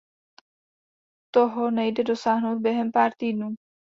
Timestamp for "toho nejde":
1.33-2.03